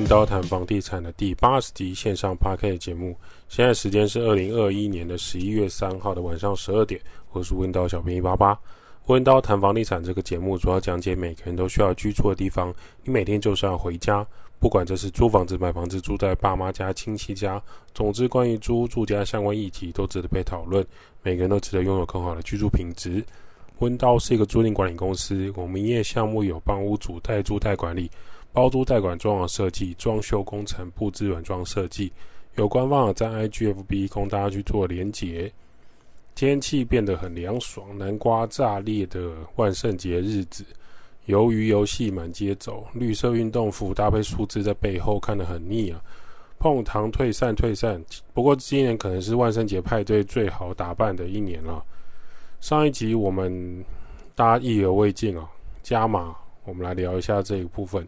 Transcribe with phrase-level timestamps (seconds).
[0.00, 3.14] 温刀谈房地产的第八十集线上 pk 节目。
[3.50, 6.98] 现在时间是二零二一年的十一月三号的晚上十二点。
[7.32, 8.58] 我是温刀小编一八八。
[9.08, 12.74] 温刀谈房地产这个节目主要讲解每个人都需要居住的地方。
[13.04, 14.26] 你每天就是要回家，
[14.58, 17.62] 不管这是租房子、买房子、住在爸妈家、亲戚家，
[17.92, 20.82] 总之关于租住家相关议题都值得被讨论。
[21.22, 23.22] 每个人都值得拥有更好的居住品质。
[23.80, 28.10] 温刀是一个租赁管理公司，我们营业项目有帮屋主代租代管理。
[28.52, 32.12] 包租代管、装潢设计、装修工程、布置软装设计，
[32.56, 35.52] 有官方的在 IGFB 供大家去做连结。
[36.34, 40.64] 天气变得很凉爽，南瓜炸裂的万圣节日子，
[41.26, 46.00] 鱿鱼游戏满街走，绿色运动服搭配数字在背后看得很腻啊！
[46.58, 51.84] 碰糖退散退散，不过今年可能是万圣节派对最好打扮的一年了。
[52.60, 53.84] 上一集我们
[54.34, 55.48] 大家意犹未尽啊，
[55.82, 56.34] 加码，
[56.64, 58.06] 我们来聊一下这一部分。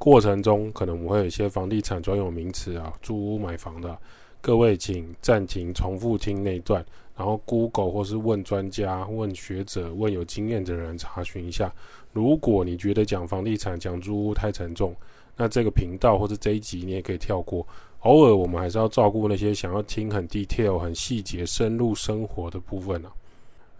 [0.00, 3.98] 过程中可能我们会有一些房地产专有名词啊，租屋买房的，
[4.40, 6.82] 各位请暂停重复听那段，
[7.14, 11.70] 然后 Google 或是问专家、问学者、问有经验的人查询一下。
[12.14, 14.96] 如果你觉得讲房地产、讲租屋太沉重，
[15.36, 17.66] 那这个频道或者这一集你也可以跳过。
[17.98, 23.12] 偶尔我们还是要照顾那些想要听很 detail、很细节、深入生活的部分啊。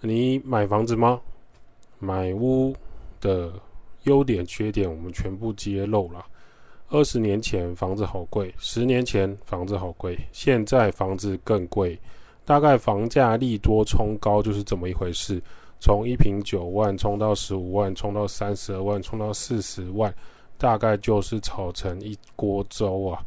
[0.03, 1.19] 你买房子吗？
[1.99, 2.77] 买屋
[3.23, 3.51] 的。
[4.05, 6.25] 优点、缺点，我们全部揭露了。
[6.89, 11.99] 二十年前房子好贵，十年前房子好贵，现在房子更贵。
[12.45, 15.41] 大概房价利多冲高就是这么一回事，
[15.79, 20.13] 从一平九万冲到十五万，冲到三十二万，冲到四十万，
[20.59, 23.23] 大概就是炒成一锅粥啊。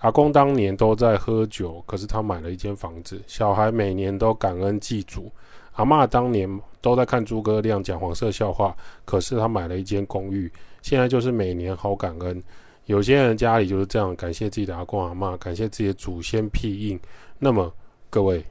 [0.00, 5.30] 阿公当年都在喝酒，可是他买了一间房子，小孩每年都感恩祭祖。
[5.80, 6.46] 阿嬷当年
[6.82, 8.76] 都在看诸葛亮讲黄色笑话，
[9.06, 10.50] 可是他买了一间公寓，
[10.82, 12.42] 现在就是每年好感恩。
[12.84, 17.00] 有些人家里就是这样，感谢自己的阿公阿嬷，感谢自己的祖先庇荫。
[17.38, 17.72] 那么
[18.10, 18.44] 各位，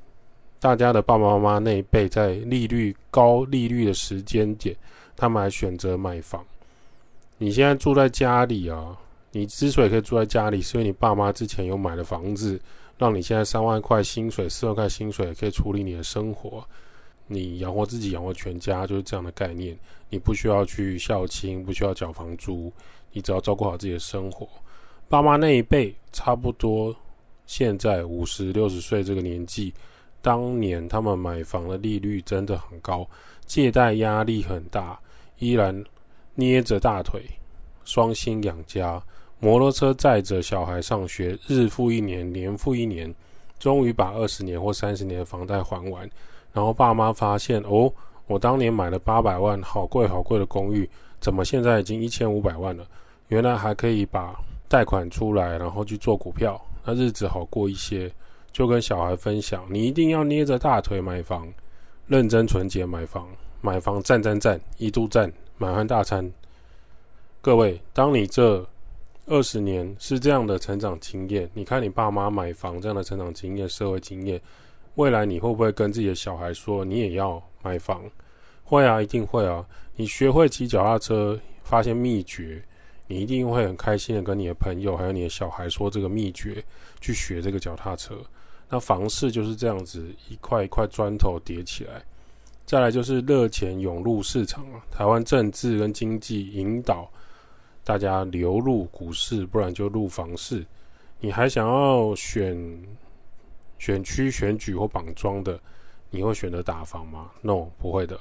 [0.59, 4.75] 大家的爸爸妈妈那一辈，在利率高利率的时间点，
[5.15, 6.43] 他们还选择买房。
[7.37, 8.97] 你现在住在家里啊，
[9.31, 12.59] 你之所以可以住在家里，是因为你爸妈之前有买了房子，
[12.97, 16.65] 让你现在三万块薪水、四万块薪水可以处理你的生活。
[17.31, 19.77] 你养活自己，养活全家，就是这样的概念。
[20.09, 22.73] 你不需要去孝亲，不需要缴房租，
[23.11, 24.49] 你只要照顾好自己的生活。
[25.07, 26.95] 爸妈那一辈，差不多
[27.45, 29.71] 现在五十六十岁这个年纪，
[30.23, 33.07] 当年他们买房的利率真的很高，
[33.45, 34.99] 借贷压力很大，
[35.37, 35.83] 依然
[36.33, 37.21] 捏着大腿，
[37.85, 38.99] 双薪养家，
[39.39, 43.13] 摩托车载着小孩上学，日复一年，年复一年，
[43.59, 46.09] 终于把二十年或三十年的房贷还完。
[46.53, 47.91] 然后爸妈发现哦，
[48.27, 50.89] 我当年买了八百万，好贵好贵的公寓，
[51.19, 52.85] 怎么现在已经一千五百万了？
[53.27, 54.35] 原来还可以把
[54.67, 58.11] 贷款出来，然后去做股票，那日子好过一些。
[58.51, 61.47] 就跟小孩分享，你一定要捏着大腿买房，
[62.07, 63.27] 认真存钱买房，
[63.61, 66.29] 买房赞赞赞，一度赞，满汉大餐。
[67.41, 68.67] 各位，当你这
[69.27, 74.41] 二十年是这样的成长经验，你看你爸妈买房这样的成长经验、社会经验。
[74.99, 78.03] 未来你会不会跟自己的小孩说，你也要买房？
[78.65, 79.65] 会啊，一定会啊！
[79.95, 82.61] 你学会骑脚踏车，发现秘诀，
[83.07, 86.61] 你一定会很开心的跟你的朋友还有你的小孩说这个秘诀，
[86.99, 88.13] 去学这个脚踏车。
[88.67, 92.03] 那房市就是这样子，一块一块砖头叠起来。
[92.65, 97.09] 再来就是热钱涌入市场啊，台湾政治跟经济引导
[97.85, 100.65] 大家流入股市，不然就入房市。
[101.21, 102.53] 你还想要选？
[103.79, 105.59] 选区选举或绑桩的，
[106.11, 108.19] 你会选择打房吗？No，不会的。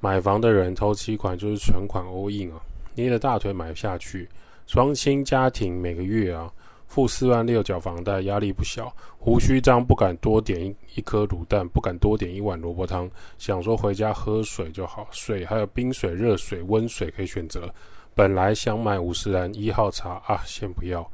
[0.00, 2.60] 买房的人头期款就是存款 all in 啊，
[2.94, 4.28] 捏着大腿买下去。
[4.66, 6.50] 双薪家庭每个月啊
[6.86, 8.92] 付四万六缴房贷，压力不小。
[9.18, 15.06] 胡须张不敢多点一一颗卤蛋，不敢多点一碗萝卜汤，想说回家喝水就好。
[15.10, 17.68] 水还有冰水、热水、温水可以选择。
[18.14, 21.08] 本来想买五十岚一号茶啊，先不要。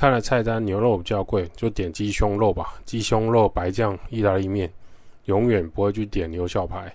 [0.00, 2.72] 看了菜单，牛肉比较贵，就点鸡胸肉吧。
[2.86, 4.72] 鸡胸肉白酱意大利面，
[5.26, 6.90] 永远不会去点牛小排。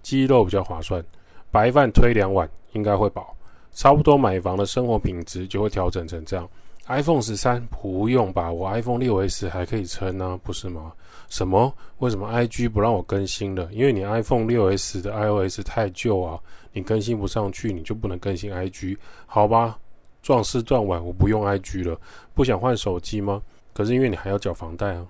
[0.00, 1.04] 鸡肉比较划算，
[1.50, 3.36] 白饭推两碗应该会饱。
[3.74, 6.48] 差不多买房的生活品质就会调整成这样。
[6.86, 10.90] iPhone 十三不用吧，我 iPhone 六 S 还可以撑呢，不是吗？
[11.28, 11.70] 什么？
[11.98, 13.68] 为什么 IG 不让我更新了？
[13.70, 16.40] 因为你 iPhone 六 S 的 iOS 太旧啊，
[16.72, 18.96] 你更新不上去，你就不能更新 IG，
[19.26, 19.78] 好吧？
[20.22, 21.98] 壮士断腕，我不用 IG 了，
[22.32, 23.42] 不想换手机吗？
[23.72, 25.06] 可是因为你还要缴房贷啊，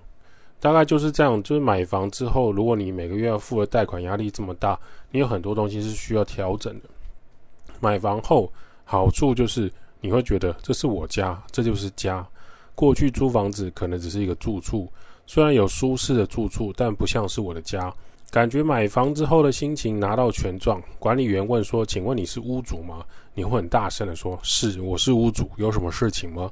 [0.60, 1.42] 大概就是这样。
[1.42, 4.78] 就是买房之后，如果你每个月要付的贷款压力这么大，
[5.10, 6.88] 你有很多东西是需要调整的。
[7.80, 8.50] 买房后
[8.84, 9.70] 好处就是
[10.00, 12.26] 你会觉得这是我家，这就是家。
[12.74, 14.90] 过去租房子可能只是一个住处，
[15.26, 17.92] 虽然有舒适的住处，但不像是我的家。
[18.32, 26.50] 感觉买房之后的心情拿到权状，管理员问说：“请问你是屋主吗？”你会很大声的说：“是，我是屋主，有什么事情吗？”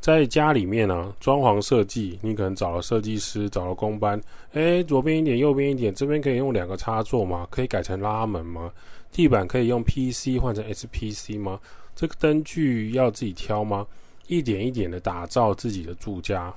[0.00, 4.18] 在家里面呢、装潢设计，你可能找了设计师，找了工班，
[4.52, 7.46] 诶，左边一点，右边一点，这边可以用两个插座吗？
[7.50, 8.72] 可以改成拉门吗？
[9.12, 11.60] 地板可以用 PC 换成 SPC 吗？
[11.94, 13.86] 这个灯具要自己挑吗？
[14.28, 16.50] 一点一点的打造自己的住家。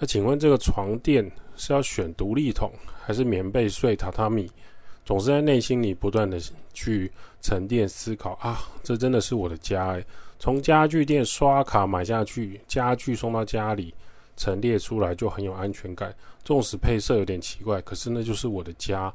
[0.00, 2.72] 那请问这个床垫是要选独立桶
[3.08, 4.50] 还是棉被睡榻榻米？
[5.02, 6.38] 总是在内心里不断的
[6.74, 7.10] 去
[7.40, 10.04] 沉淀思考啊，这真的是我的家诶。
[10.38, 13.94] 从家具店刷卡买下去，家具送到家里
[14.36, 16.14] 陈列出来就很有安全感。
[16.44, 19.10] 纵使配色有点奇怪，可是那就是我的家。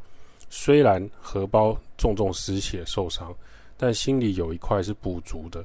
[0.50, 3.32] 虽然荷包重重失血受伤，
[3.78, 5.64] 但心里有一块是补足的。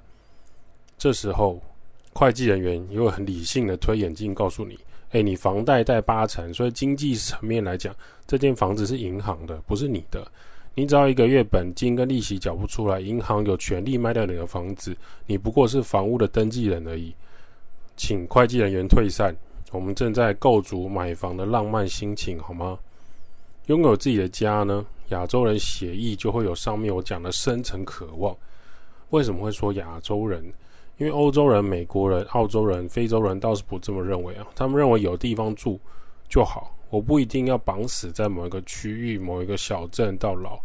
[0.99, 1.63] 这时候，
[2.13, 4.79] 会计人员又很理性的推眼镜告诉你。
[5.11, 7.95] 哎，你房贷贷八成，所以经济层面来讲，
[8.27, 10.27] 这间房子是银行的，不是你的。
[10.75, 14.97] 你只要一个月本金跟利息缴不出来，银行有权利卖掉你的房子，
[15.27, 17.13] 你不过是房屋的登记人而已。
[17.97, 19.35] 请会计人员退散，
[19.73, 22.79] 我们正在构筑买房的浪漫心情，好吗？
[23.67, 24.87] 拥有自己的家呢？
[25.09, 28.37] 亚洲人血液就会有上面我讲的深层渴望。
[29.11, 30.45] 为什么会说亚洲人？
[30.99, 35.81] 因为欧洲人、美国人、澳洲人、非洲人倒是不这么认为啊，他们认为有地方住
[36.29, 40.59] 就好，我不一定要绑死在某一个区域、某一个小镇到老，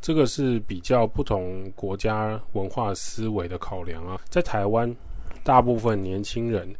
[0.00, 4.18] 这个是比较不同国家文化思维的考量啊。
[4.30, 4.94] 在台湾，
[5.42, 6.74] 大部分年轻人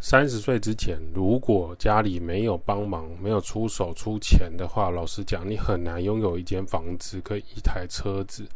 [0.00, 8.46] 三十岁之前，如果家里没有帮忙、没有出手出钱的话，老实讲，你很难拥有一间房子跟一台车子。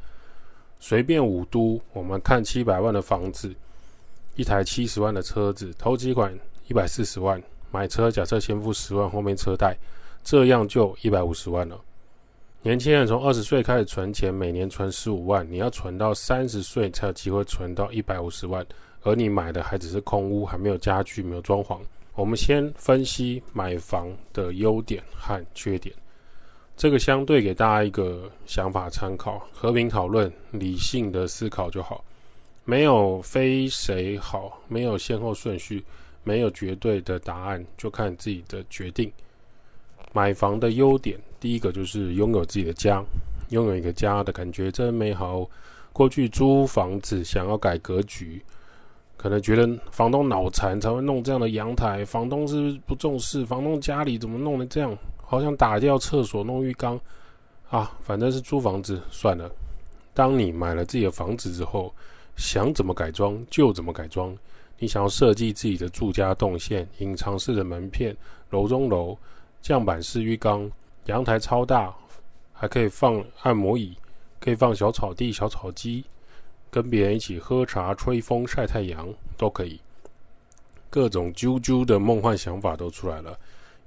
[0.81, 3.55] 随便五都，我们看七百万的房子，
[4.37, 6.33] 一台七十万的车子，头几款
[6.69, 9.77] 一百四十万，买车假设先付十万，后面车贷，
[10.23, 11.79] 这样就一百五十万了。
[12.63, 18.67] 年轻人从二十岁开始存钱，每年存十五万，你要存到三十岁才有机会存到一百五十万，
[19.03, 21.79] 而你买的还只是空屋，还没有家具，没有装潢。
[22.15, 25.95] 我们先分析买房的优点和缺点。
[26.79, 32.05] 这个相对给大家一个想法参考，和平讨论，理性的思考就好，
[32.65, 35.85] 没有非谁好，没有先后顺序，
[36.23, 39.11] 没有绝对的答案，就看自己的决定。
[40.13, 43.03] 买房的优点，第一个就是拥有自己的家，
[43.49, 45.45] 拥有一个家的感觉真美好。
[45.93, 48.41] 过去租房子想要改格局，
[49.17, 53.45] 可能觉得房东脑残才会弄这样的阳台，房东是不是不重视？
[53.45, 54.97] 房东家里怎么弄得这样？
[55.31, 56.99] 好想打掉厕所弄浴缸
[57.69, 57.93] 啊！
[58.01, 59.47] 反正是租房子算了。
[60.15, 61.95] 当你买了自己的房子之后，
[62.35, 64.35] 想怎么改装就怎么改装。
[64.79, 68.17] 你想要设计自己的住家动线，隐藏式的门片、
[68.49, 69.19] 楼中楼、
[69.61, 70.71] 降板式浴缸、
[71.05, 71.95] 阳台超大，
[72.55, 73.95] 还可以放按摩椅，
[74.41, 76.05] 可以放小草地、小草机，
[76.71, 79.79] 跟别人一起喝茶、吹风、晒太阳都可以。
[80.89, 83.39] 各种啾啾的梦幻想法都出来了。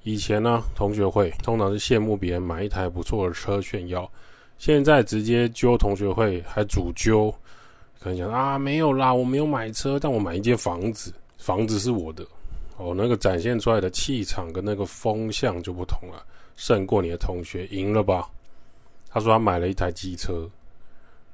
[0.04, 4.12] 以前呢，同学会通常是羡慕别人买一台不错的车炫耀，
[4.58, 7.32] 现在直接揪同学会还主揪，
[8.00, 12.26] 可能讲啊没有啦，我没有买车，但我买一间房子，房子是我的
[12.78, 18.28] 哦，那个展现出来的气场跟那个风向就不同了，胜过你的同学，赢了吧？
[19.12, 20.50] 他说他买了一台机车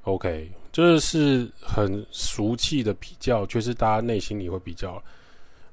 [0.02, 5.02] ，OK，这是很俗气的比较，却是大家内心里会比较，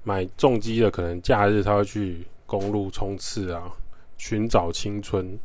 [0.02, 2.26] 买重机的可能假日他会去。
[2.46, 3.72] 公路冲刺啊，
[4.18, 5.38] 寻找青春。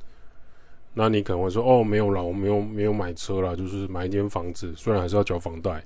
[0.93, 5.83] 那你可能会说：“哦，没有啦，我没有没有买车啦，就是买一间房子，虽然还是要缴房贷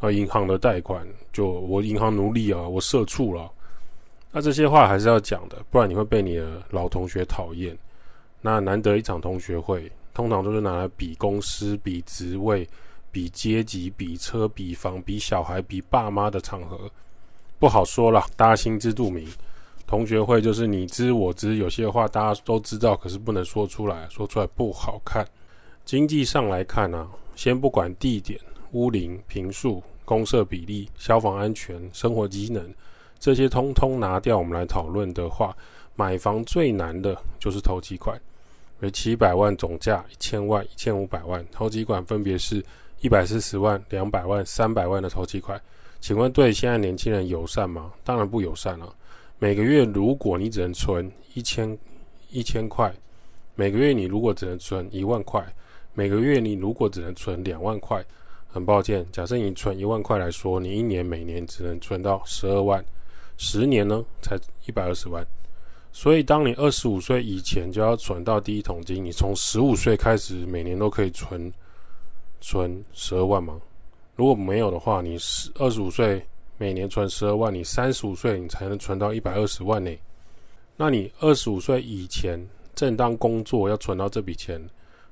[0.00, 3.50] 啊，银行的贷款就我银行奴隶啊，我社畜了。”
[4.32, 7.76] 那这些话还是要讲的，不然你会被你的老同学讨厌。
[8.40, 12.68] 那难得一场同学会，通常都是拿来比公司、比职位、
[13.10, 16.90] 比阶级、比车、比房、比小孩、比爸妈的场合，
[17.58, 19.26] 不好说了，大家心知肚明。
[19.88, 25.26] 同学会就是你知我知，有些话大家都知道，可是不能说出来，说出来不好看。
[25.86, 28.38] 经济上来看呢、啊，先不管地点、
[28.72, 32.62] 屋龄、坪数、公社比例、消防安全、生活机能
[33.18, 35.56] 这些通通拿掉，我们来讨论的话，
[35.96, 38.20] 买房最难的就是头期款，
[38.80, 42.62] 为七百万总价一千万、一千五百万，头期款分别是
[43.00, 45.58] 一百四十万、两百万、三百万的头期款。
[45.98, 47.90] 请问对现在年轻人友善吗？
[48.04, 48.94] 当然不友善了、
[49.40, 51.78] 每个月如果你只能存一千
[52.30, 52.92] 一千块，
[53.54, 55.44] 每个月你如果只能存一万块，
[55.94, 58.04] 每个月你如果只能存两万块，
[58.48, 62.84] 很抱歉，假设你存一万块来说，你一年每年只能存到十二万，
[63.36, 65.24] 十年呢才一百二十万。
[65.92, 71.52] 所以，当你二十五岁以前就要存到第一桶金，你从十五岁开始每年都可以存
[72.40, 73.60] 存十二万吗？
[74.16, 76.24] 如果没有的话，你十二十五岁
[76.58, 79.90] 每年存十二万，你三十五岁你才能存到一百二十万呢。
[80.76, 84.60] 那你二十五岁以前正当工作要存到这笔钱，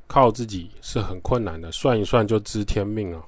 [0.09, 3.25] 靠自己是很困难的，算一算就知天命了。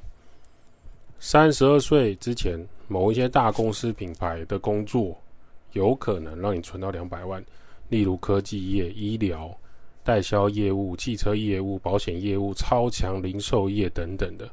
[1.20, 2.58] 三十二岁之前，
[2.88, 5.16] 某一些大公司品牌的工作，
[5.72, 7.44] 有可能让你存到两百万，
[7.88, 9.56] 例如科技业、医疗、
[10.02, 14.48] 代销业务、汽车业务、保险业务、超强零售业等等的。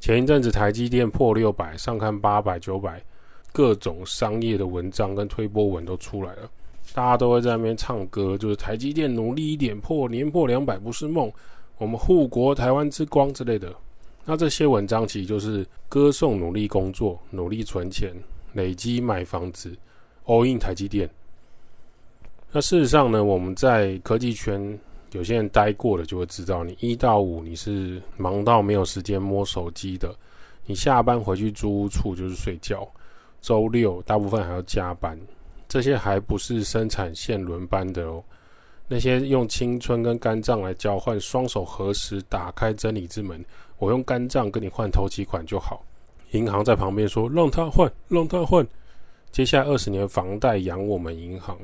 [0.00, 3.02] 前一阵子台积电破六百，上看八百、九百，
[3.58, 6.48] 各种商业的文章跟推波文都出来了，
[6.94, 11.28] 大家都会在那边唱歌，就是台积电努力一点破年破两百不是梦。
[11.76, 13.74] 我们护国台湾之光之类的，
[14.24, 18.14] 那这些文章其实就是歌颂努力工作、努力存钱、
[18.52, 19.76] 累积买房子、
[20.26, 21.10] all in 台积电。
[22.52, 24.78] 那事实上呢，我们在科技圈
[25.10, 30.14] 有些人待过的就会知道，你一到五你是忙到没有时间摸手机的，
[30.64, 32.88] 你下班回去租屋处就是睡觉，
[33.40, 35.18] 周六大部分还要加班，
[35.68, 38.22] 这些还不是生产线轮班的哦。
[38.88, 43.44] 那些用青春跟肝脏来交换，双手合十打开真理之门。
[43.78, 45.84] 我用肝脏跟你换头期款就好。
[46.32, 48.66] 银行在旁边说：“让他换，让他换。”
[49.30, 51.58] 接下来二十年房贷养我们银行，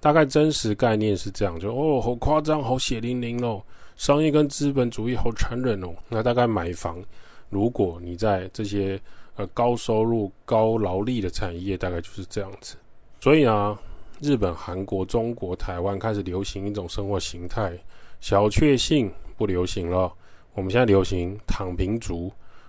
[0.00, 3.60] 大概真实概念是这样：就哦，好夸张，好血淋淋哦，
[3.96, 5.88] 商业跟资本主义好残忍哦。
[6.08, 7.02] 那大概买房，
[7.50, 9.00] 如果你在这些
[9.38, 12.76] 呃高收入、高劳力的产业，大概就是这样子。
[13.22, 13.80] 所以啊。
[14.20, 17.78] 日本、韩国、中国、台湾开始流行一种生活形态，
[18.20, 20.12] 小确幸不流行了。
[20.54, 22.28] 我们现在流行躺平族。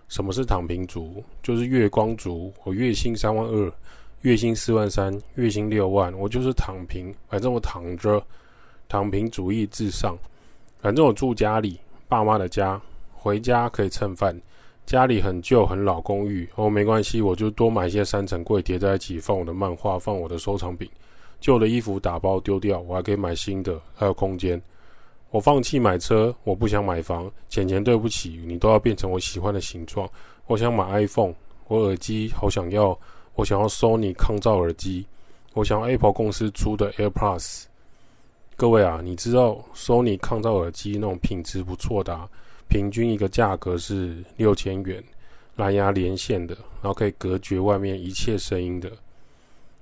[0.09, 1.23] 什么是躺平族？
[1.41, 2.53] 就是月光族。
[2.63, 3.73] 我月薪三万二，
[4.21, 8.23] 月薪四万三，月薪六万，我就是躺平，反正我躺着。
[8.87, 10.15] 躺平主义至上。
[10.79, 12.79] 反正我住家里，爸妈的家，
[13.11, 14.39] 回家可以蹭饭。
[14.89, 20.89] 家里很旧很老公寓，哦，没关系，我就多买一些三层柜叠在一起，放我的漫画，放我的收藏品。
[21.39, 24.59] 旧的衣服打包丢掉，我还可以买新的，还有空间。
[25.29, 30.09] 我放弃买车，我不想买房，钱钱对不起，你都要变成我喜欢的形状。
[30.47, 31.35] 我想买 iPhone，
[31.67, 32.99] 我耳机好想要，
[33.35, 35.05] 我想要 Sony 抗噪耳机，
[35.53, 37.65] 我想要 Apple 公司出的 AirPods。
[38.55, 42.27] 各位啊，你知道 Sony 抗噪耳机那种品质不错的啊，
[42.69, 45.03] 平均一个价格是六千元，
[45.55, 48.89] 蓝牙连线的，然后可以隔绝外面一切声音的。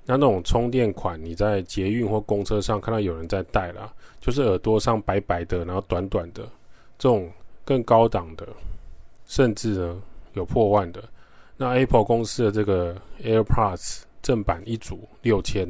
[0.06, 6.44] 那那种充电款，你在捷运或公车上看到有人在戴啦，就是耳朵上白白的，然后短短的，
[6.98, 7.30] 这种
[7.66, 8.48] 更高档的，
[9.26, 10.02] 甚至呢
[10.34, 11.04] 有破万的。
[11.58, 15.68] 那 Apple 公司的这个 AirPods 正版一组六千，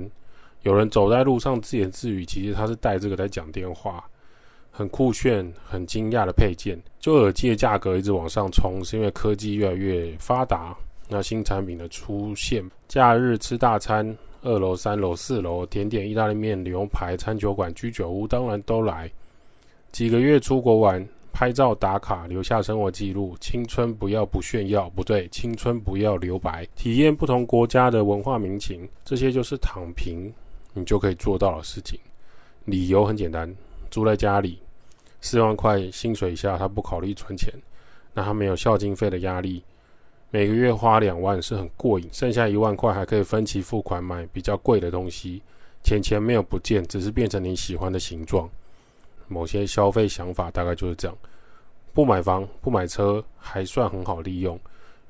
[0.61, 4.07] 有人走在路上自言自语，其实他是带这个在讲电话，
[4.77, 6.79] 很酷炫、很惊讶的配件。
[6.99, 10.77] 就耳机的价格一直往上冲，是因为科技越来越发达，
[11.09, 14.15] 那新产品的出现，假日吃大餐。
[14.43, 19.11] 二楼、三楼、四楼，甜点、意大利面、牛排、餐酒馆、居酒屋，当然都来。
[19.91, 23.35] 几个月出国玩，拍照打卡，留下生活记录。
[23.41, 26.65] 青春不要不炫耀，不对，青春不要留白。
[26.75, 30.31] 体验不同国家的文化民情，这些就是躺平
[30.71, 31.99] 你就可以做到的事情。
[32.65, 33.53] 理由很简单，
[33.89, 34.61] 住在家里，
[35.21, 37.53] 四万块薪水下，他不考虑存钱，
[38.13, 39.63] 那他没有孝经费的压力。
[40.29, 45.41] 每个月花两万是很过瘾，剩下一万块还可以分期付款买比较贵的东西，
[45.83, 48.49] 钱钱没有不见，只是变成你喜欢的形状。
[49.29, 51.17] 某些消费想法大概就是这样，
[51.93, 54.59] 不买房不买车还算很好利用，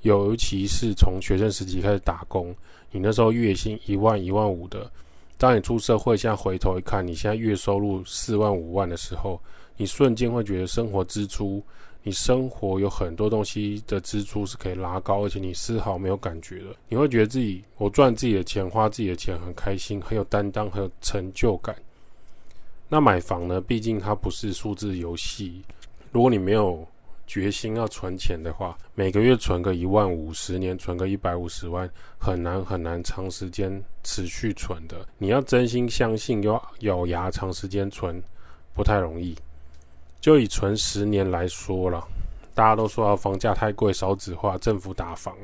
[0.02, 2.56] 尤其是从学生时期开始打工，
[2.92, 4.90] 你那时候月薪一万一万五的，
[5.38, 9.40] 当你出社会，现在回头一看，你现在月收入四万五万的时候，
[9.78, 11.64] 你瞬间会觉得生活支出。
[12.04, 16.68] 你生活有很多东西的支出是可以拉高，而且你丝毫没有感觉的。
[16.88, 21.76] 你会觉得自己我赚自己的钱，花自己的钱很开心，很有担当，很有成就感。
[22.88, 23.60] 那买房呢？
[23.60, 25.62] 毕竟它不是数字游戏。
[26.14, 26.88] 如果你没有
[27.26, 35.06] 决心要存钱的话，每个月存个一万五，十年存个一百五十万，很难很难长时间持续存的。
[35.18, 38.24] 你要真心相信，要咬牙长时间存，
[38.74, 39.36] 不太容易。
[40.20, 42.06] 就以存十年来说了，
[42.54, 45.36] 大家都说房价太贵，少子化，政府打房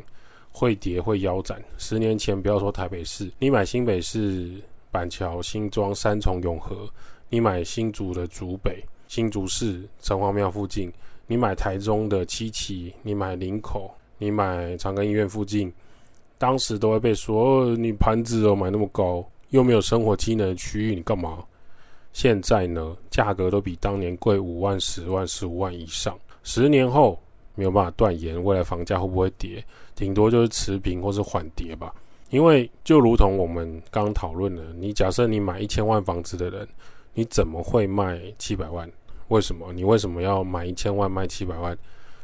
[0.52, 1.64] 会跌会腰斩。
[1.78, 4.52] 十年前不要说台北市，你买新北市
[4.92, 6.90] 板桥、新庄、三重、永和，
[7.30, 10.92] 你买新竹的竹北、新竹市城隍庙附近，
[11.28, 15.72] 你买台中的七期，你买林口，你买长庚医院附近，
[16.38, 21.44] 当时都会被说，哦，你盘子哦买那么高，又没有生活机能区域，你干嘛？
[22.14, 26.18] 现在呢，价格都比当年贵五万、十万、十五万以上。
[26.44, 27.20] 十年后
[27.56, 29.64] 没有办法断言未来房价会不会跌，
[29.96, 31.94] 顶多就是持平或是缓跌吧。
[32.30, 36.68] 因为就如同我们刚讨论的，你假设你买一千万房子的人，
[37.14, 38.90] 你怎么会卖七百万？
[39.28, 39.72] 为什么？
[39.74, 41.78] 你为什么要买一千万卖七百万？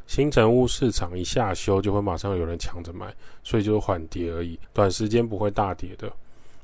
[0.07, 6.11] 新城屋市场一下修就会马上有人抢着买，所以就是缓跌而已，短时间不会大跌的。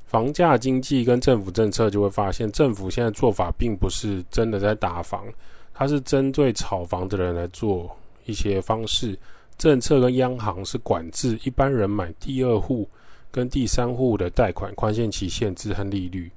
[0.06, 5.26] 房价经济跟政府政策就会发现，政府现在做法并不是真的在打房，
[5.74, 7.94] 它是针对炒房的人来做
[8.24, 9.18] 一些方式。
[9.58, 12.88] 政策跟央行是管制一般人买第二户
[13.30, 16.30] 跟第三户的贷款宽限期限制和利率。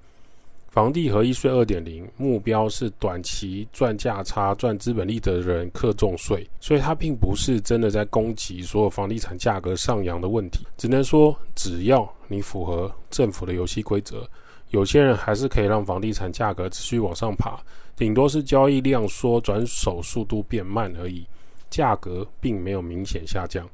[0.70, 10.68] 房地合一税二点零目标是短期赚价差、赚资本利得的人课重税，所以它并不是真的在攻击所有房地产价格上扬的问题。
[10.78, 14.30] 只能说，只要你符合政府的游戏规则，
[14.70, 17.60] 有些人还是可以让房地产价格持续往上爬，
[17.96, 21.26] 顶多是交易量缩、转手速度变慢而已，
[21.72, 23.68] 价格并没有明显下降。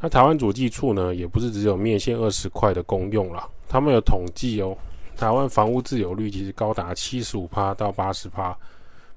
[0.00, 4.74] 那台湾主计处呢，也不是只有面线二十块的功用啦，他们有统计哦。
[5.16, 8.56] 台湾房屋自有率其实高达七十五趴到八十趴，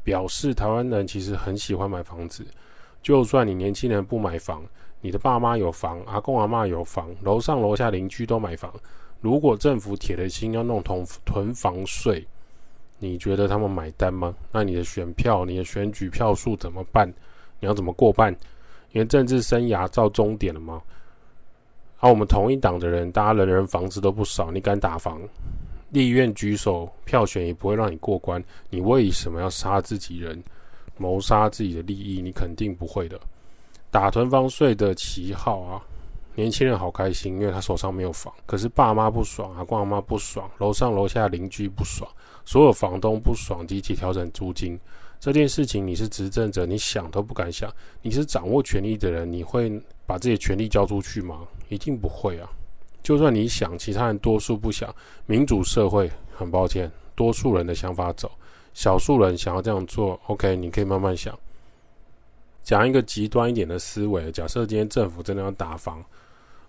[0.04, 2.46] 表示台湾人其实很喜欢买房子。
[3.02, 4.64] 就算你年轻人不买房，
[5.02, 8.74] 你的爸妈有房，阿公阿嬷有房，楼上楼下邻居都买房。
[9.22, 12.26] 如果政府铁了心要弄囤囤房税，
[13.00, 14.34] 你觉得他们买单吗？
[14.52, 17.08] 那你的选票、你的选举票数怎么办？
[17.60, 18.32] 你要怎么过半？
[18.92, 20.82] 因为政治生涯到终点了吗？
[22.00, 25.20] 而、啊、我们同一党的人，大家人人房子都不少，你敢打房？
[25.90, 30.44] 立院举手票选也不会让你过关，你为什么要杀自己人，
[30.98, 32.22] 谋杀自己的利益？
[32.22, 33.20] 你肯定不会的。
[33.90, 35.82] 打囤房税的旗号啊，
[36.36, 38.34] 年轻人好开心，因为他手上没有房。
[38.46, 42.10] 可是爸妈不爽，啊，爸妈不爽，楼上楼下邻居不爽，
[42.44, 44.78] 所有房东不爽，集体调整租金。
[45.20, 47.74] 这件事情你是执政者，你想都不敢想。
[48.02, 51.48] 你是掌握权力的人，你会把自己的权力交出去吗？
[51.70, 52.48] 一定不会啊。
[53.04, 54.94] 就算你想，其他人多数不想。
[55.26, 58.30] 民主社会，很抱歉，多数人的想法走，
[58.74, 60.20] 少数人想要这样做。
[60.28, 61.38] OK，你可以慢慢想。
[62.64, 66.04] 讲一个极端一点的思维，假设今天政府真的要打房，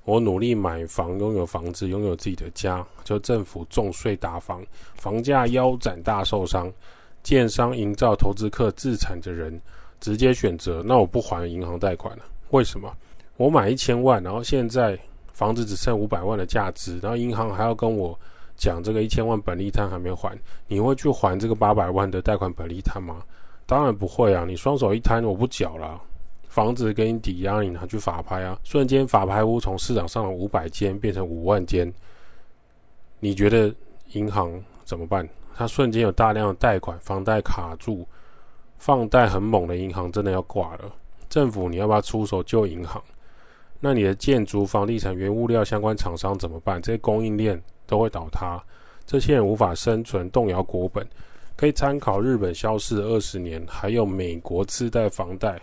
[0.04, 4.64] 我努力买房，拥有房子，拥有自己的家，就政府重税打房，
[4.94, 6.72] 房价腰斩大受伤，
[7.24, 9.60] 建商营造投资客自产的人
[9.98, 12.24] 直接选择，那我不还银行贷款了。
[12.50, 12.94] 为什么？
[13.36, 14.96] 我买一千万，然后现在。
[15.38, 18.18] 房子只剩五百万的价值，然后银行还要跟我
[18.56, 23.22] 讲这个一千万本利摊还没还，你会去还这个八百万的贷款本利摊吗？
[23.64, 24.44] 当然不会啊！
[24.44, 26.02] 你双手一摊，我不缴了，
[26.48, 31.94] 房子给你抵押，你拿去法拍啊，瞬间法拍屋从市场上的五百间变成五万间，
[33.20, 33.72] 你觉得
[34.14, 35.28] 银行怎么办？
[35.54, 38.04] 它瞬间有大量的贷款，房贷卡住，
[38.76, 40.92] 放贷很猛的银行真的要挂了。
[41.28, 43.00] 政府你要不要出手救银行？
[43.80, 46.82] 那你的建筑、房地产、原物料相关厂商怎么办？
[46.82, 48.62] 这些供应链都会倒塌，
[49.06, 51.06] 这些人无法生存，动摇国本。
[51.56, 55.60] 可以参考日本消失二十年，还有美国次贷房贷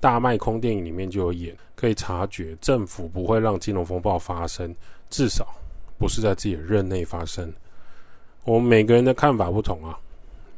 [0.00, 4.74] 大卖空电影里面就有演，可以察觉政府不会让金融风暴发生，
[5.10, 5.46] 至少
[5.98, 7.52] 不是在自己的任内发生。
[8.44, 9.98] 我们每个人的看法不同啊，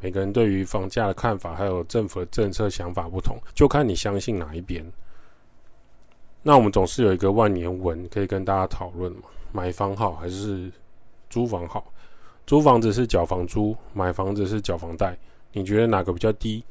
[0.00, 4.84] 每个人对于房价的看法，还有政府的政策想法不同，就看你相信哪一边。
[6.46, 9.22] 那我们总是有一个万年文可以跟大家讨论嘛？
[9.50, 10.70] 买房好还是
[11.28, 11.92] 租房好？
[12.46, 15.18] 租房子是缴房租，买房子是缴房贷，
[15.50, 16.62] 你觉得哪个比较低？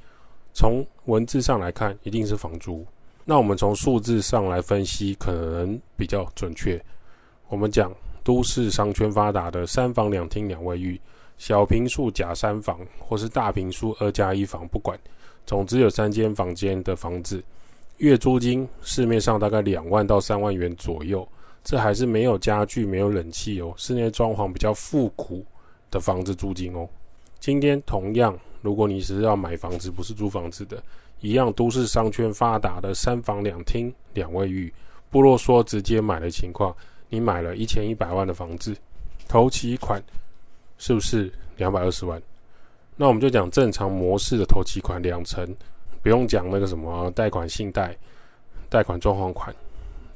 [0.53, 2.85] 从文字上来看，一定是房租。
[3.25, 6.81] 那我们从数字上来分析，可能比较准确。
[7.49, 10.97] 我们讲都市商圈发达的三房两厅两卫浴，
[11.37, 14.97] 小平数假三房，或是大平数二加一房，不管，
[15.45, 17.43] 总之有三间房间的房子。
[17.97, 21.27] 月租金市面上大概两万到三万元左右，
[21.63, 25.45] 这还是没有家具、没有冷气哦，室内装潢比较复古
[25.89, 26.87] 的房子租金哦。
[27.39, 30.81] 今天同样，如果你是要买房子，不是租房子的，
[31.21, 34.73] 一样都市商圈发达的三房两厅两卫浴，
[35.09, 36.75] 不啰嗦直接买的情况，
[37.09, 38.75] 你买了一千一百万的房子，
[39.27, 40.03] 头期款
[40.77, 42.21] 是不是两百二十万？
[42.97, 45.47] 那我们就讲正常模式的头期款两成。
[46.05, 47.97] 不用讲那个什么贷款、信贷、
[48.69, 49.51] 贷款装潢款、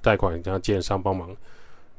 [0.04, 1.36] 贷款加建商帮忙，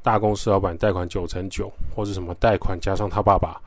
[0.00, 3.60] 大公司老板贷款九成九，或是什么贷款加上他爸爸，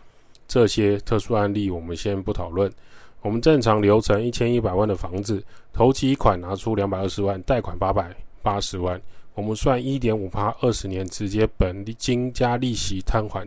[0.47, 2.71] 这些特殊案例我们先不讨论。
[3.19, 9.01] 我们正常流程，一千一百万的房子，头期款拿出两百二十万，贷款八百八十万，
[9.33, 13.45] 我们算一点五趴，二十年直接本金加利息摊还，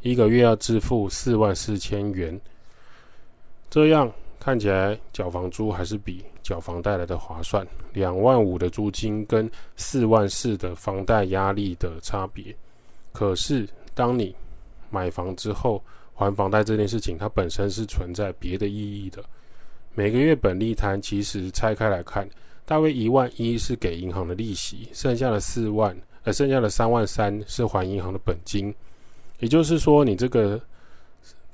[0.00, 2.40] 一个月要支付四万四千元。
[3.68, 4.10] 这样
[4.44, 7.66] 看起来缴房租还是比缴房贷来的划算。
[7.94, 12.54] 两万五的租金跟四万四的房贷压力的差别。
[13.10, 14.36] 可是当你
[14.90, 19.24] 买房之后还房贷这件事情，它本身是存在别的意义的。
[19.94, 22.28] 每个月本利摊其实拆开来看。
[22.66, 28.74] 大约一万一是给银行的利息，剩下的四万，呃，剩下的三万三是还银行的本金。
[29.38, 30.60] 也就是说，你这个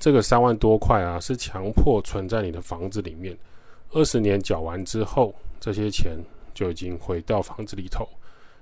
[0.01, 3.37] 这个三万多块啊，是强迫存在你的房子里面。
[3.91, 6.17] 二十年缴完之后，这些钱
[6.55, 8.03] 就已经回到房子里头。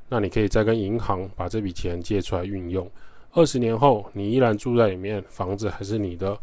[0.10, 2.86] 那你可以再跟银行把这笔钱借出来运用。
[3.32, 6.38] 二十年后，你依然住在里面，房子还是你的。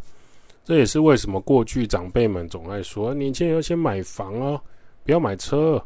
[0.64, 4.58] 这也是为什么过去长辈们总爱说，年轻人要先买房哦，
[5.04, 5.78] 不要买车。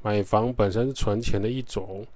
[0.00, 2.06] 买房本身是存钱的一种，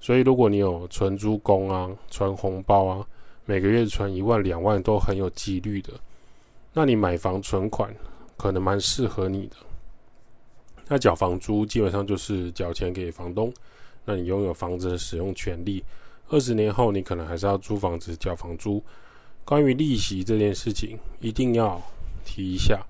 [0.00, 3.06] 所以如果你有存租公啊、存红包啊，
[3.44, 5.92] 每个月存一万两万都很有几率的，
[6.72, 7.94] 那你买房存款
[8.36, 9.56] 可能蛮适合你的。
[10.88, 13.52] 那缴房租基本上就是缴钱给房东，
[14.04, 15.82] 那你拥有房子的使用权利。
[16.28, 18.82] 二十年后你可能还是要租房子缴房租。
[19.44, 21.80] 关于利息这件事情，一定要
[22.24, 22.80] 提一下。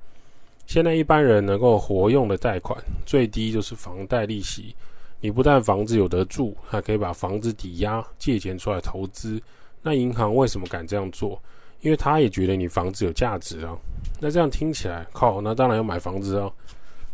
[0.66, 4.74] 现在一般人能够活用的贷款最低就是房贷利息。
[5.20, 9.40] 你不但房子有得住，还可以把房子抵押借钱出来投资。
[9.82, 11.40] 那银行为什么敢这样做？
[11.80, 13.76] 因为他也觉得你房子有价值啊。
[14.20, 16.48] 那这样听起来，靠，那当然要买房子啊。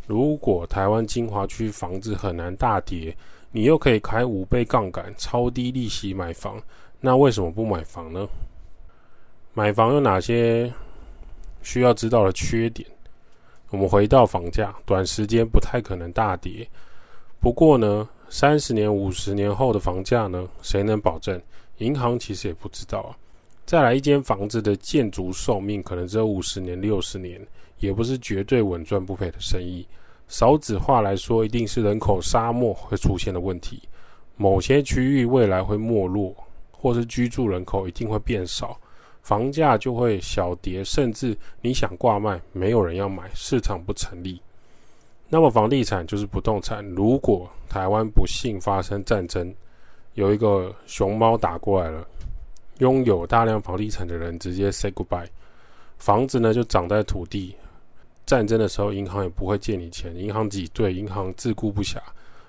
[0.06, 3.16] 如果台湾精华区房子很难大跌，
[3.50, 6.60] 你又可以开五倍杠杆、超低利息买房，
[7.00, 8.28] 那为什么不买房呢？
[9.54, 10.70] 买房有哪些
[11.62, 12.86] 需要知道的缺点？
[13.70, 16.68] 我们回到房价，短时间不太可能大跌。
[17.40, 21.40] 不过呢，三十年、五十年后的房价呢，谁能保证？
[21.78, 23.16] 银行其实也不知道啊。
[23.66, 27.40] 再来，一间房子的建筑寿命可能只有五十年、六十年，
[27.78, 29.86] 也不是绝对稳赚不赔的生意。
[30.26, 33.82] 少子化来说，一定是人口沙漠会出现的问题。
[34.36, 36.34] 某些区域未来会没落，
[36.70, 38.78] 或是居住人口一定会变少。
[39.22, 44.40] 房价就会小跌，甚至你想挂卖，没有人要买，市场不成立。
[45.28, 46.82] 那么房地产就是不动产。
[46.94, 49.54] 如果台湾不幸发生战争，
[50.18, 52.04] 有一个熊猫打过来了，
[52.78, 55.28] 拥有大量房地产的人直接 say goodbye，
[55.96, 57.54] 房子呢就长在土地。
[58.26, 61.98] 战争的时候，银行也不会借你钱，银行挤兑，银行自顾不暇。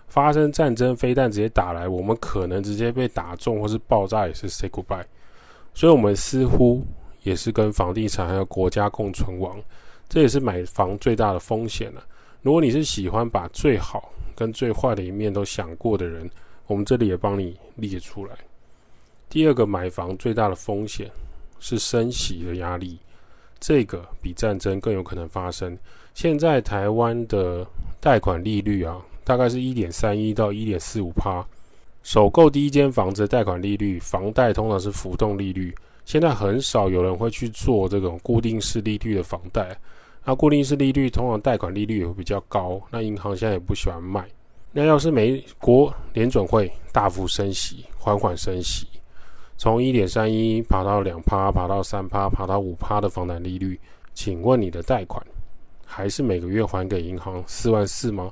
[0.08, 5.06] 发生战争，飞弹直接打来，我们可能直接被打中，或是爆炸，也是 say goodbye。
[5.76, 6.84] 所以，我们似乎
[7.22, 9.62] 也是跟房地产还有国家共存亡，
[10.08, 12.04] 这也是买房最大的风险了。
[12.42, 16.28] 如果你是喜欢把最好跟最坏的一面都想过的人，
[16.70, 18.34] 我们这里也帮你列出来。
[19.28, 21.10] 第二个，买房最大的风险
[21.60, 23.00] 是升息的压力，
[23.60, 25.76] 这个比战争更有可能发生。
[26.14, 27.66] 现在台湾的
[28.00, 31.44] 贷款利率啊，大概是一点三一到一点四五趴。
[32.04, 35.74] 首购第一间房子的贷款利率，房贷通常是浮动利率。
[36.06, 39.76] 现在很少有人会去做这种固定式利率的房贷。
[40.24, 44.30] 那固定式利率通常贷款利率也会比较高，那银行现在也不喜欢卖。
[44.72, 48.88] 那要是美国联准会大幅升息，缓缓升息，
[49.58, 53.80] 从一点三一爬到两趴，爬到三趴，爬到五趴的房贷利率，
[54.14, 55.26] 请问你的贷款
[55.86, 58.32] 还是每个月还给银行四万四吗？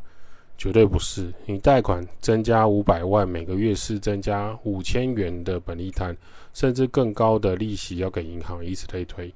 [0.59, 6.15] 绝对不是，你贷款增加五百万，每个月是增加五千元的本利摊，
[6.53, 9.31] 甚至更高的利息要给银行，以此类推。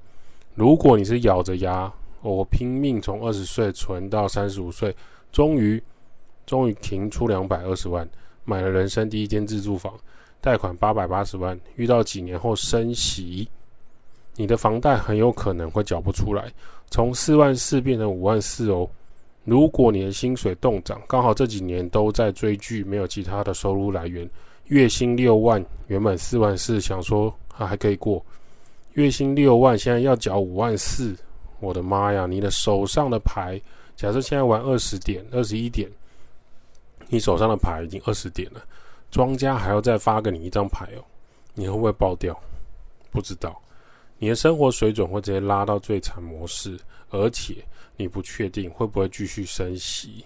[0.54, 4.94] 如果你是咬着牙，我拼命从二十岁存到三十五岁，
[5.30, 5.82] 终于
[6.46, 8.08] 终于停出两百二十万，
[8.44, 9.94] 买了人生第一间自住房，
[10.40, 13.48] 贷款八百八十万，遇到几年后升息，
[14.36, 16.52] 你的房贷很有可能会缴不出来，
[16.90, 18.88] 从四万四变成五万四哦。
[19.44, 24.28] 如果你的薪水冻涨，刚好这几年都在追剧，没有其他的收入来源，
[24.66, 28.24] 月薪六万，原本四万四，想说还还可以过，
[28.92, 31.16] 月薪六万，现在要缴五万四，
[31.58, 32.24] 我的妈呀！
[32.24, 33.60] 你的手上的牌，
[33.96, 35.90] 假设现在玩二十点、二十一点，
[37.12, 38.64] 你手上的牌已经二十点了，
[39.10, 41.04] 庄家还要再发给你一张牌哦，
[41.52, 42.34] 你会不会爆掉？
[43.10, 43.60] 不知道，
[44.16, 46.78] 你的生活水准会直接拉到最惨模式，
[47.10, 47.62] 而且。
[47.94, 50.24] 你不确定会不会继续升息，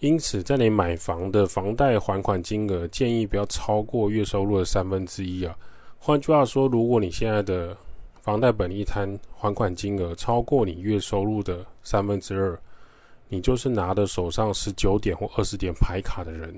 [0.00, 5.54] 因此在你买房的房贷还款金额，建议不要超过月收入的三分之一啊。
[5.98, 7.76] 换句话说，如果你现在的
[8.22, 12.58] 房贷本利摊还款金额超过你月收入的三分之二，
[13.34, 16.54] 你就是拿着手上十九点或二十点牌卡的人。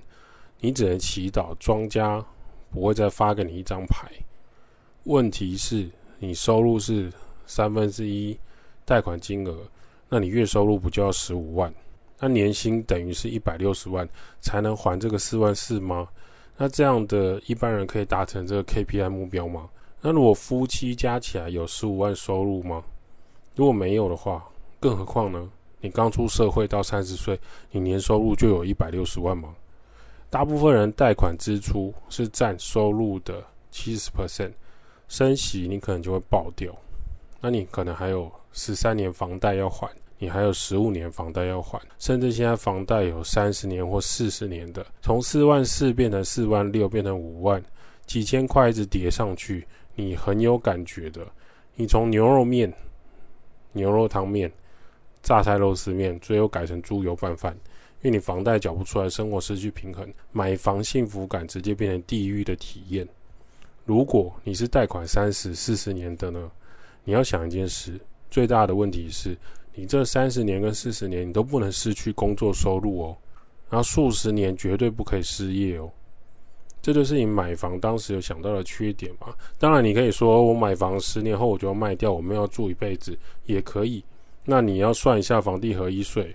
[0.61, 2.23] 你只能祈祷庄家
[2.71, 4.11] 不会再发给你一张牌。
[5.05, 7.11] 问题是，你收入是
[7.47, 8.39] 三分之一
[8.85, 9.57] 贷款金额，
[10.11, 11.73] 那你月收入不就要十五万？
[12.19, 14.07] 那年薪等于是一百六十万
[14.43, 16.07] 才能还这个四万四吗？
[16.59, 19.71] 那这样的一般人可以达成这个 KPI 目标吗？
[20.03, 22.85] 那如果夫妻加起来有十五万收入吗？
[23.55, 24.47] 如果没有的话，
[24.79, 25.51] 更何况呢？
[25.81, 27.39] 你刚出社会到三十岁，
[27.71, 29.55] 你年收入就有一百六十万吗？
[30.31, 34.53] 大部分人贷款支出是占收入的七十 percent，
[35.09, 36.75] 升息你可能就会爆掉。
[37.41, 39.89] 那你可能还有十三年房贷要还。
[40.19, 47.63] 你还有十五年房贷要还，甚至现在房贷有三十年或四十年的，从四万四变成四万六，变成五万，
[48.07, 51.21] 几千块一直叠上去，你很有感觉的。
[51.75, 52.73] 你从牛肉面、
[53.73, 54.51] 牛肉汤面、
[55.27, 57.53] 榨菜肉丝面，最后改成猪油拌饭，
[58.01, 63.05] 因为你房贷缴不出来，生活失去平衡，买房幸福感直接变成地狱的体验。
[63.85, 66.49] 如果你是贷款三十、四十年的呢？
[67.03, 69.37] 你要想一件事，最大的问题是。
[69.75, 73.17] 你这三十年跟四十年，你都不能失去工作收入哦，
[73.69, 75.91] 然后数十年绝对不可以失业哦，
[76.81, 79.35] 这就是你买房当时有想到的缺点嘛？
[79.59, 84.05] 当然，你可以说我买房十年后我就要卖掉，我们要住一辈子也可以。
[84.49, 86.33] 那你要算一下房地合一税，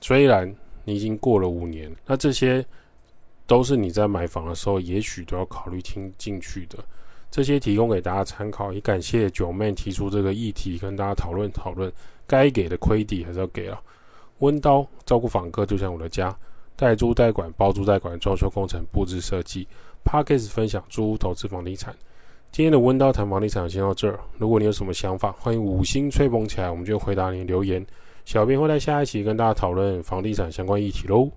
[0.00, 2.64] 虽然你已经过了五年，那这些
[3.44, 6.78] 都是你在买房的时候也许都要考虑听进去的。
[7.28, 11.92] 这些提供给大家参考，也感谢九妹提出这个议题，跟大家讨论讨论。
[12.26, 13.82] 该给的亏底还是要给啊。
[14.38, 16.36] 温刀照顾房客就像我的家，
[16.76, 19.66] 代租代管、包租代管、装修工程、布置设计。
[20.04, 21.94] parkas 分享租屋投资房地产。
[22.52, 24.18] 今天的温刀谈房地产先到这儿。
[24.36, 27.86] 如果你有什么想法，欢迎五星吹捧起来，我们就回答你留言。
[28.24, 31.30] 小编会在下一期跟大家讨论房地产相关议题喽。